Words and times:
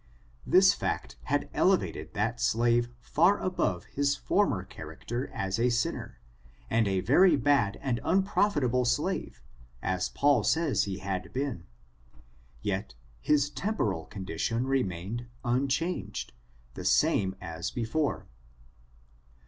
This 0.47 0.73
fact 0.73 1.15
had 1.25 1.47
elevated 1.53 2.15
that 2.15 2.41
slave 2.41 2.89
far 3.01 3.37
above 3.39 3.83
his 3.85 4.15
form 4.15 4.51
er 4.51 4.63
character 4.63 5.27
as 5.31 5.59
a 5.59 5.69
sinner, 5.69 6.19
and 6.71 6.87
a 6.87 7.01
very 7.01 7.35
bad 7.35 7.77
and 7.83 7.99
unprof 8.03 8.53
itable 8.55 8.87
slave, 8.87 9.43
as 9.79 10.09
Paul 10.09 10.43
says 10.43 10.85
he 10.85 10.97
had 10.97 11.31
been; 11.33 11.67
yet, 12.63 12.95
his 13.19 13.51
tem^ 13.51 13.77
parol 13.77 14.05
condition 14.09 14.65
remained 14.65 15.27
unchanged, 15.45 16.33
the 16.73 16.83
same 16.83 17.35
as 17.39 17.69
before. 17.69 18.25